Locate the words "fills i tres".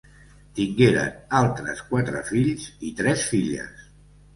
2.33-3.31